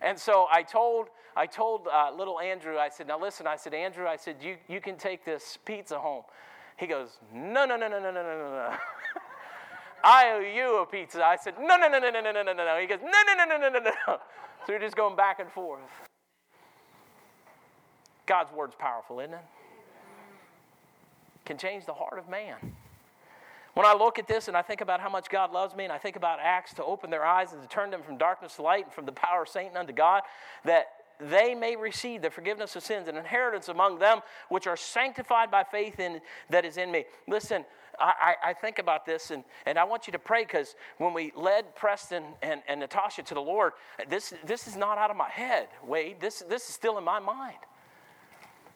[0.00, 3.74] And so I told, I told uh, little Andrew, I said, now listen, I said,
[3.74, 6.22] Andrew, I said, you, you can take this pizza home.
[6.78, 8.76] He goes, no, no, no, no, no, no, no, no, no.
[10.02, 11.22] I owe you a pizza.
[11.22, 12.78] I said, no, no, no, no, no, no, no, no, no.
[12.80, 14.16] He goes, No, no, no, no, no, no, no, no.
[14.66, 15.80] So we're just going back and forth.
[18.30, 19.44] God's word's powerful, isn't it?
[21.44, 22.54] Can change the heart of man.
[23.74, 25.92] When I look at this and I think about how much God loves me, and
[25.92, 28.62] I think about Acts to open their eyes and to turn them from darkness to
[28.62, 30.22] light and from the power of Satan unto God,
[30.64, 30.86] that
[31.18, 35.64] they may receive the forgiveness of sins and inheritance among them which are sanctified by
[35.64, 37.06] faith in that is in me.
[37.26, 37.64] Listen,
[37.98, 41.32] I, I think about this and, and I want you to pray because when we
[41.34, 43.72] led Preston and, and Natasha to the Lord,
[44.08, 46.20] this, this is not out of my head, Wade.
[46.20, 47.58] This, this is still in my mind.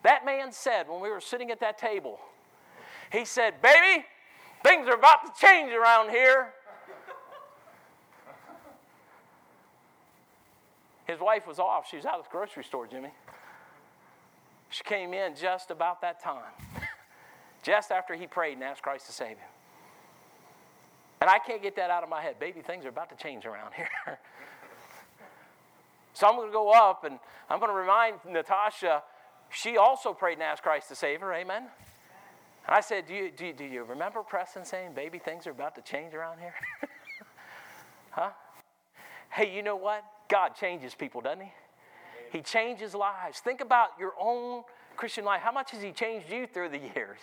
[0.04, 2.20] That man said when we were sitting at that table,
[3.10, 4.04] he said, Baby,
[4.62, 6.52] things are about to change around here.
[11.06, 11.88] His wife was off.
[11.90, 13.10] She was out at the grocery store, Jimmy.
[14.68, 16.52] She came in just about that time,
[17.62, 19.48] just after he prayed and asked Christ to save him.
[21.20, 22.38] And I can't get that out of my head.
[22.38, 23.88] Baby, things are about to change around here.
[26.12, 29.02] so I'm going to go up and I'm going to remind Natasha,
[29.54, 31.32] she also prayed and asked Christ to save her.
[31.32, 31.64] Amen.
[32.66, 35.74] I said, do you, do, you, do you remember Preston saying, baby, things are about
[35.74, 36.54] to change around here?
[38.10, 38.30] huh?
[39.30, 40.04] Hey, you know what?
[40.28, 41.52] God changes people, doesn't He?
[42.32, 43.40] He changes lives.
[43.40, 44.62] Think about your own
[44.96, 45.42] Christian life.
[45.42, 47.18] How much has He changed you through the years?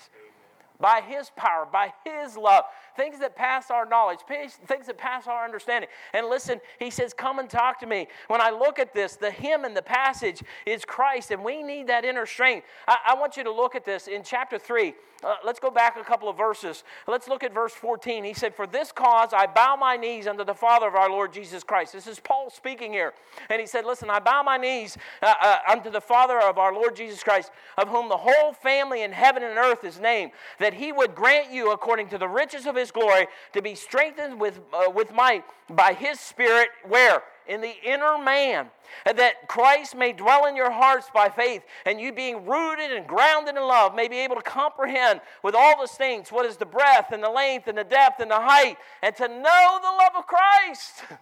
[0.82, 2.66] By His power, by His love,
[2.98, 5.90] things that pass our knowledge, things that pass our understanding.
[6.14, 8.08] And listen, He says, Come and talk to me.
[8.28, 11.88] When I look at this, the hymn and the passage is Christ, and we need
[11.88, 12.66] that inner strength.
[12.88, 14.94] I, I want you to look at this in chapter 3.
[15.24, 16.84] Uh, let's go back a couple of verses.
[17.08, 18.24] Let's look at verse 14.
[18.24, 21.32] He said, For this cause I bow my knees unto the Father of our Lord
[21.32, 21.94] Jesus Christ.
[21.94, 23.14] This is Paul speaking here.
[23.50, 26.74] And he said, Listen, I bow my knees uh, uh, unto the Father of our
[26.74, 30.71] Lord Jesus Christ, of whom the whole family in heaven and earth is named, that
[30.74, 34.60] he would grant you, according to the riches of his glory, to be strengthened with,
[34.74, 37.24] uh, with might by his Spirit, where?
[37.48, 38.68] in the inner man,
[39.06, 43.56] that Christ may dwell in your hearts by faith, and you being rooted and grounded
[43.56, 47.12] in love may be able to comprehend with all the saints what is the breadth
[47.12, 50.26] and the length and the depth and the height, and to know the love of
[50.28, 51.04] Christ.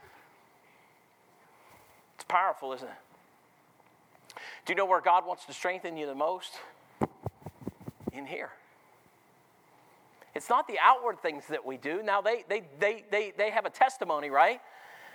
[2.15, 4.35] It's powerful, isn't it?
[4.65, 6.51] Do you know where God wants to strengthen you the most?
[8.11, 8.49] In here.
[10.39, 12.01] It's not the outward things that we do.
[12.01, 14.61] Now, they, they, they, they, they have a testimony, right?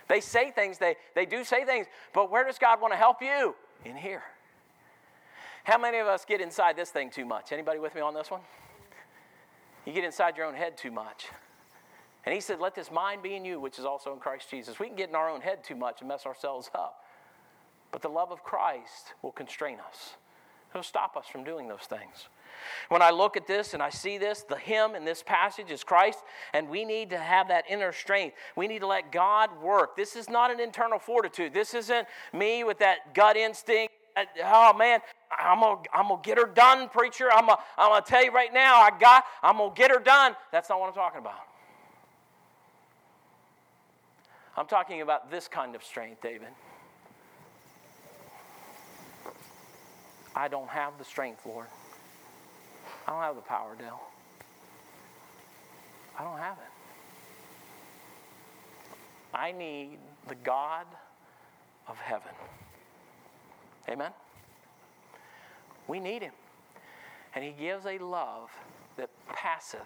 [0.07, 3.23] They say things, they, they do say things, but where does God want to help
[3.23, 3.55] you?
[3.83, 4.21] In here.
[5.63, 7.51] How many of us get inside this thing too much?
[7.51, 8.41] Anybody with me on this one?
[9.87, 11.25] You get inside your own head too much.
[12.23, 14.77] And he said, Let this mind be in you, which is also in Christ Jesus.
[14.77, 17.03] We can get in our own head too much and mess ourselves up.
[17.91, 20.17] But the love of Christ will constrain us,
[20.69, 22.29] it'll stop us from doing those things.
[22.89, 25.83] When I look at this and I see this, the hymn in this passage is
[25.83, 26.19] Christ,
[26.53, 28.35] and we need to have that inner strength.
[28.55, 29.95] We need to let God work.
[29.95, 31.53] This is not an internal fortitude.
[31.53, 33.93] This isn't me with that gut instinct.
[34.43, 37.31] Oh man, I'm gonna, I'm gonna get her done, preacher.
[37.31, 40.35] I'm gonna, I'm gonna tell you right now, I got, I'm gonna get her done.
[40.51, 41.39] That's not what I'm talking about.
[44.57, 46.47] I'm talking about this kind of strength, David.
[50.33, 51.67] I don't have the strength, Lord.
[53.07, 54.01] I don't have the power, Dale.
[56.17, 56.75] I don't have it.
[59.33, 60.87] I need the God
[61.87, 62.31] of heaven.
[63.89, 64.11] Amen?
[65.87, 66.31] We need Him.
[67.35, 68.49] And He gives a love
[68.97, 69.81] that passeth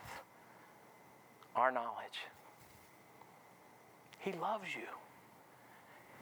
[1.56, 2.20] our knowledge.
[4.20, 4.88] He loves you.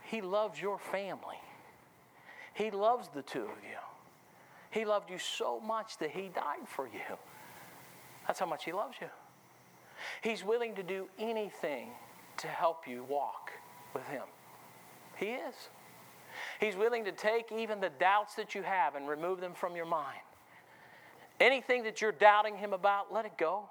[0.04, 1.38] He loves your family.
[2.54, 3.78] He loves the two of you.
[4.70, 7.18] He loved you so much that He died for you.
[8.26, 9.08] That's how much He loves you.
[10.22, 11.90] He's willing to do anything
[12.38, 13.52] to help you walk
[13.94, 14.24] with Him.
[15.18, 15.56] He is.
[16.60, 19.86] He's willing to take even the doubts that you have and remove them from your
[19.86, 20.20] mind.
[21.40, 23.70] Anything that you're doubting Him about, let it go.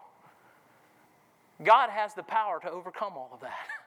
[1.62, 3.52] God has the power to overcome all of that.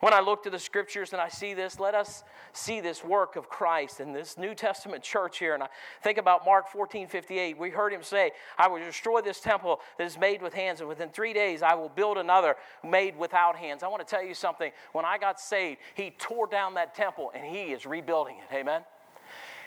[0.00, 3.34] When I look to the scriptures and I see this, let us see this work
[3.34, 5.54] of Christ in this New Testament church here.
[5.54, 5.68] And I
[6.02, 7.58] think about Mark 14 58.
[7.58, 10.88] We heard him say, I will destroy this temple that is made with hands, and
[10.88, 13.82] within three days I will build another made without hands.
[13.82, 14.70] I want to tell you something.
[14.92, 18.54] When I got saved, he tore down that temple and he is rebuilding it.
[18.54, 18.82] Amen.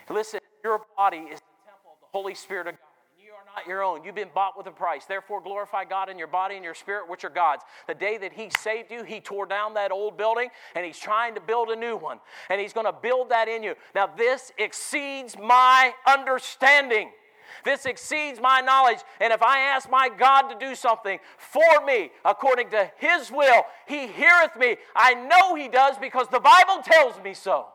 [0.10, 2.91] Listen, your body is the temple of the Holy Spirit of God.
[3.56, 4.04] Not your own.
[4.04, 5.06] You've been bought with a price.
[5.06, 7.64] Therefore, glorify God in your body and your spirit, which are God's.
[7.88, 11.36] The day that He saved you, He tore down that old building and He's trying
[11.36, 12.20] to build a new one.
[12.50, 13.76] And He's going to build that in you.
[13.94, 17.12] Now, this exceeds my understanding.
[17.66, 19.00] This exceeds my knowledge.
[19.20, 23.64] And if I ask my God to do something for me according to His will,
[23.86, 24.78] He heareth me.
[24.96, 27.68] I know He does because the Bible tells me so.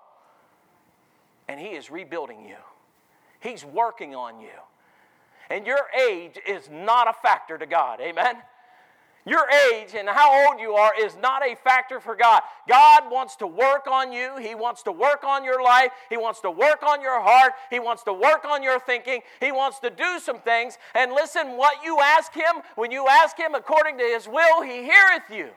[1.48, 2.56] And He is rebuilding you,
[3.40, 4.48] He's working on you.
[5.50, 8.00] And your age is not a factor to God.
[8.00, 8.36] Amen?
[9.26, 12.42] Your age and how old you are is not a factor for God.
[12.68, 14.36] God wants to work on you.
[14.36, 15.90] He wants to work on your life.
[16.08, 17.54] He wants to work on your heart.
[17.68, 19.22] He wants to work on your thinking.
[19.40, 20.78] He wants to do some things.
[20.94, 24.84] And listen, what you ask Him, when you ask Him according to His will, He
[24.84, 25.48] heareth you.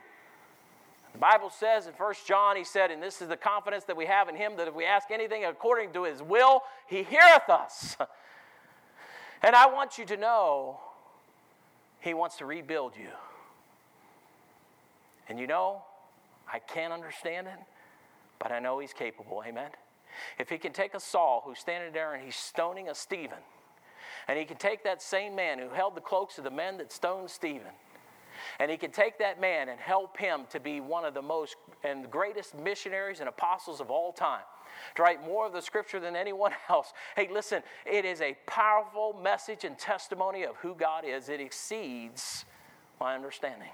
[1.13, 4.08] The Bible says in 1 John, He said, and this is the confidence that we
[4.08, 7.97] have in Him, that if we ask anything according to His will, He heareth us.
[9.41, 10.80] And I want you to know
[12.02, 13.10] He wants to rebuild you.
[15.28, 15.84] And you know,
[16.52, 17.60] I can't understand it,
[18.39, 19.43] but I know He's capable.
[19.47, 19.69] Amen.
[20.38, 23.38] If He can take a Saul who's standing there and he's stoning a Stephen,
[24.28, 26.91] and He can take that same man who held the cloaks of the men that
[26.91, 27.71] stoned Stephen,
[28.60, 31.56] and he can take that man and help him to be one of the most
[31.84, 34.43] and greatest missionaries and apostles of all time
[34.96, 36.94] to write more of the scripture than anyone else.
[37.15, 41.30] Hey, listen, it is a powerful message and testimony of who God is.
[41.30, 42.46] It exceeds
[43.00, 43.70] my understanding.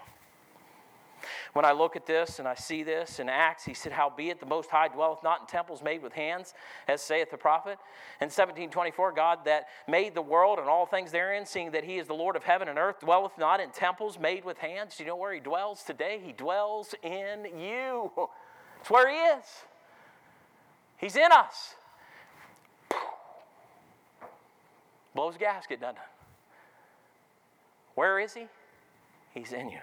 [1.54, 4.46] When I look at this and I see this in Acts, he said, Howbeit the
[4.46, 6.54] Most High dwelleth not in temples made with hands,
[6.88, 7.80] as saith the prophet.
[8.22, 12.08] In 1724, God that made the world and all things therein, seeing that he is
[12.08, 14.98] the Lord of heaven and earth, dwelleth not in temples made with hands.
[14.98, 16.22] Do you know where he dwells today?
[16.24, 18.12] He dwells in you.
[18.82, 19.46] It's where he is.
[20.98, 21.76] He's in us.
[25.14, 26.02] Blows gasket, doesn't it?
[27.96, 28.48] Where is he?
[29.34, 29.80] He's in you.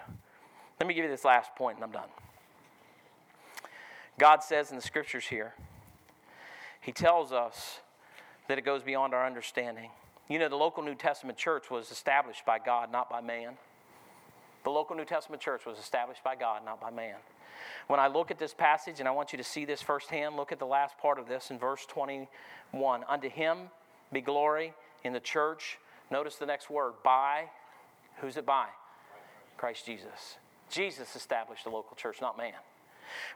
[0.78, 2.08] Let me give you this last point and I'm done.
[4.18, 5.54] God says in the scriptures here,
[6.80, 7.80] He tells us
[8.48, 9.90] that it goes beyond our understanding.
[10.28, 13.54] You know, the local New Testament church was established by God, not by man.
[14.64, 17.16] The local New Testament church was established by God, not by man.
[17.86, 20.52] When I look at this passage, and I want you to see this firsthand, look
[20.52, 23.04] at the last part of this in verse 21.
[23.08, 23.58] Unto him
[24.12, 25.78] be glory in the church.
[26.10, 27.44] Notice the next word by.
[28.20, 28.66] Who's it by?
[29.56, 30.36] Christ Jesus.
[30.70, 32.54] Jesus established the local church, not man.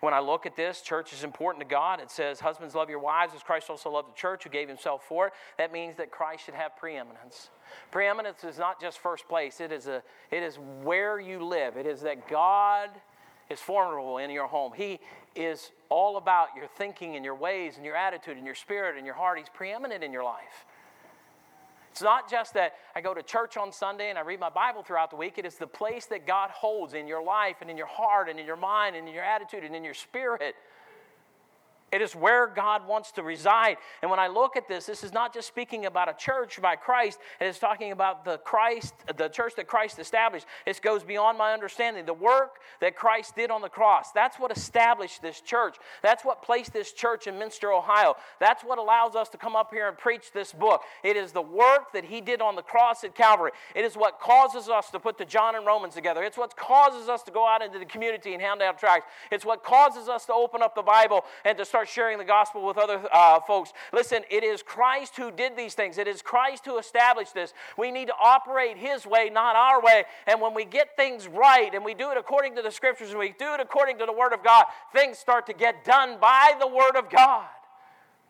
[0.01, 2.01] When I look at this, church is important to God.
[2.01, 5.03] It says, Husbands, love your wives as Christ also loved the church, who gave himself
[5.07, 5.33] for it.
[5.59, 7.51] That means that Christ should have preeminence.
[7.91, 11.77] Preeminence is not just first place, it is, a, it is where you live.
[11.77, 12.91] It is that God
[13.49, 14.73] is formidable in your home.
[14.75, 14.99] He
[15.35, 19.07] is all about your thinking and your ways and your attitude and your spirit and
[19.07, 19.39] your heart.
[19.39, 20.67] He's preeminent in your life.
[21.97, 24.83] It's not just that I go to church on Sunday and I read my Bible
[24.83, 25.39] throughout the week.
[25.39, 28.39] It is the place that God holds in your life and in your heart and
[28.39, 30.57] in your mind and in your attitude and in your spirit.
[31.93, 33.77] It is where God wants to reside.
[34.03, 36.75] And when I look at this, this is not just speaking about a church by
[36.75, 40.47] Christ, it is talking about the Christ, the church that Christ established.
[40.67, 42.05] This goes beyond my understanding.
[42.05, 45.77] The work that Christ did on the cross, that's what established this church.
[46.03, 48.17] That's what placed this church in Minster, Ohio.
[48.41, 50.83] That's what allows us to come up here and preach this book.
[51.05, 53.53] It is the work that he did on the cross at Calvary.
[53.77, 56.25] It is what causes us to put the John and Romans together.
[56.25, 59.07] It's what causes us to go out into the community and hand out tracts.
[59.31, 62.25] It's what causes us to open up the Bible and to start start sharing the
[62.25, 63.75] gospel with other uh, folks.
[63.93, 67.53] Listen, it is Christ who did these things, it is Christ who established this.
[67.77, 70.05] We need to operate His way, not our way.
[70.27, 73.19] And when we get things right and we do it according to the scriptures and
[73.19, 76.55] we do it according to the Word of God, things start to get done by
[76.59, 77.45] the Word of God,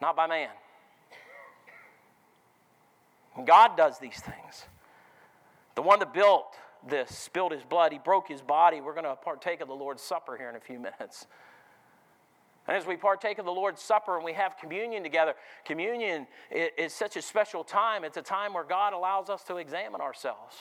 [0.01, 0.51] not by man.
[3.45, 4.65] God does these things.
[5.77, 6.57] The one that built
[6.89, 8.81] this spilled his blood, he broke his body.
[8.81, 11.29] We're going to partake of the Lord's Supper here in a few minutes.
[12.69, 16.93] And as we partake of the Lord's Supper and we have communion together, communion is
[16.93, 18.05] such a special time.
[18.05, 20.57] It's a time where God allows us to examine ourselves.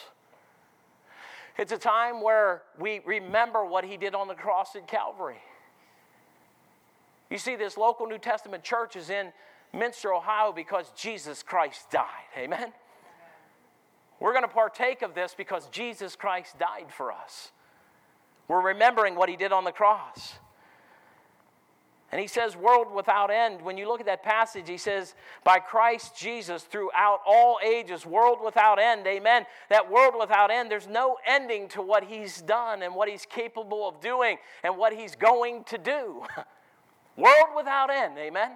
[1.57, 5.41] It's a time where we remember what He did on the cross at Calvary.
[7.31, 9.31] You see, this local New Testament church is in
[9.73, 12.05] Minster, Ohio, because Jesus Christ died.
[12.37, 12.71] Amen?
[14.19, 17.51] We're going to partake of this because Jesus Christ died for us.
[18.47, 20.35] We're remembering what He did on the cross.
[22.15, 23.61] And he says, world without end.
[23.61, 28.37] When you look at that passage, he says, by Christ Jesus throughout all ages, world
[28.41, 29.05] without end.
[29.05, 29.45] Amen.
[29.69, 33.85] That world without end, there's no ending to what he's done and what he's capable
[33.85, 36.23] of doing and what he's going to do.
[37.17, 38.17] world without end.
[38.17, 38.51] Amen.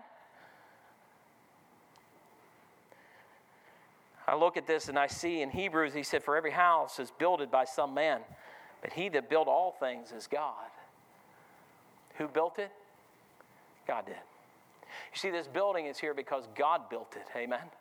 [4.26, 7.12] I look at this and I see in Hebrews, he said, For every house is
[7.12, 8.22] builded by some man,
[8.82, 10.70] but he that built all things is God.
[12.20, 12.72] Who built it?
[13.90, 14.16] God did.
[15.12, 17.26] You see, this building is here because God built it.
[17.36, 17.72] Amen.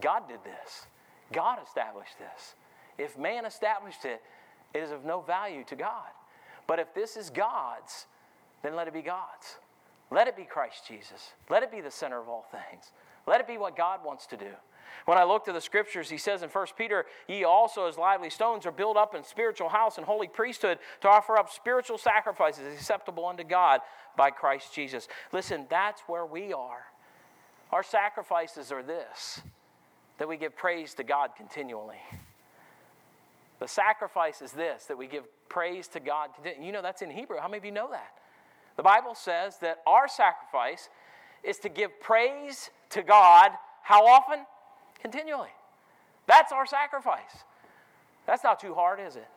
[0.00, 0.86] God did this.
[1.30, 2.54] God established this.
[2.96, 4.22] If man established it,
[4.72, 6.08] it is of no value to God.
[6.66, 8.06] But if this is God's,
[8.62, 9.56] then let it be God's.
[10.10, 11.32] Let it be Christ Jesus.
[11.50, 12.92] Let it be the center of all things.
[13.26, 14.52] Let it be what God wants to do.
[15.04, 18.30] When I look to the scriptures, he says in 1 Peter, Ye also, as lively
[18.30, 22.72] stones, are built up in spiritual house and holy priesthood to offer up spiritual sacrifices
[22.74, 23.80] acceptable unto God
[24.16, 25.08] by Christ Jesus.
[25.32, 26.84] Listen, that's where we are.
[27.70, 29.40] Our sacrifices are this
[30.18, 32.00] that we give praise to God continually.
[33.60, 36.30] The sacrifice is this that we give praise to God.
[36.60, 37.38] You know, that's in Hebrew.
[37.38, 38.14] How many of you know that?
[38.76, 40.88] The Bible says that our sacrifice
[41.42, 43.50] is to give praise to God
[43.82, 44.44] how often?
[45.00, 45.50] Continually.
[46.26, 47.44] That's our sacrifice.
[48.26, 49.28] That's not too hard, is it?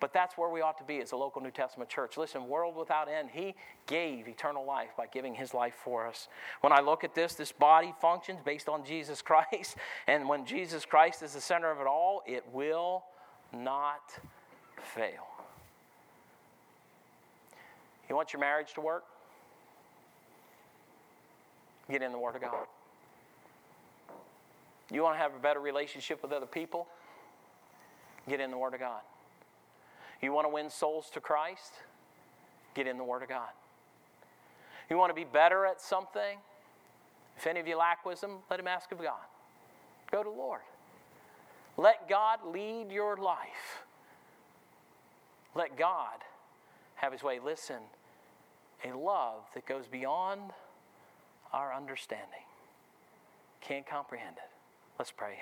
[0.00, 2.16] But that's where we ought to be as a local New Testament church.
[2.16, 3.54] Listen, world without end, He
[3.86, 6.26] gave eternal life by giving His life for us.
[6.60, 9.76] When I look at this, this body functions based on Jesus Christ.
[10.08, 13.04] And when Jesus Christ is the center of it all, it will
[13.52, 14.18] not
[14.94, 15.28] fail.
[18.08, 19.04] You want your marriage to work?
[21.88, 22.66] Get in the Word of God.
[24.92, 26.86] You want to have a better relationship with other people?
[28.28, 29.00] Get in the Word of God.
[30.20, 31.72] You want to win souls to Christ?
[32.74, 33.48] Get in the Word of God.
[34.90, 36.38] You want to be better at something?
[37.36, 39.24] If any of you lack wisdom, let him ask of God.
[40.10, 40.60] Go to the Lord.
[41.76, 43.84] Let God lead your life.
[45.54, 46.18] Let God
[46.96, 47.40] have his way.
[47.42, 47.78] Listen,
[48.84, 50.52] a love that goes beyond
[51.52, 52.26] our understanding.
[53.60, 54.61] Can't comprehend it.
[54.98, 55.38] Let's pray.